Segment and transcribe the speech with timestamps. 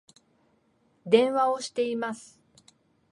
[1.05, 2.39] 電話をしています